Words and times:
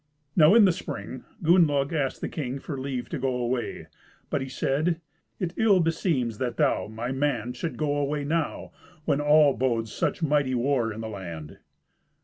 Now 0.35 0.55
in 0.55 0.65
the 0.65 0.71
spring 0.71 1.25
Gunnlaug 1.43 1.93
asked 1.93 2.21
the 2.21 2.27
king 2.27 2.57
for 2.57 2.75
leave 2.75 3.07
to 3.09 3.19
go 3.19 3.35
away, 3.35 3.85
but 4.31 4.41
he 4.41 4.49
said, 4.49 4.99
"It 5.39 5.53
ill 5.57 5.79
beseems 5.79 6.39
that 6.39 6.57
thou, 6.57 6.87
my 6.87 7.11
man, 7.11 7.53
shouldst 7.53 7.77
go 7.77 7.97
away 7.97 8.23
now, 8.23 8.71
when 9.05 9.21
all 9.21 9.53
bodes 9.53 9.91
such 9.93 10.23
mighty 10.23 10.55
war 10.55 10.91
in 10.91 11.01
the 11.01 11.07
land." 11.07 11.57